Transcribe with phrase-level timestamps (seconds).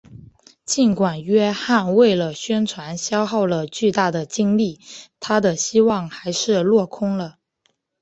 [0.65, 4.79] 尽管约翰为了宣传耗费了巨大的精力
[5.19, 7.35] 他的希望还是落空了。